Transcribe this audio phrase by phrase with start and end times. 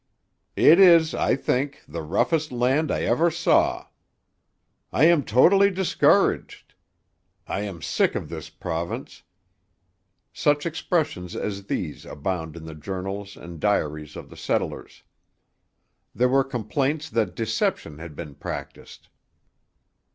[0.55, 3.85] 'It is, I think, the roughest land I ever saw';
[4.91, 6.73] 'I am totally discouraged';
[7.47, 9.21] 'I am sick of this Province'
[10.33, 15.03] such expressions as these abound in the journals and diaries of the settlers.
[16.15, 19.07] There were complaints that deception had been practised.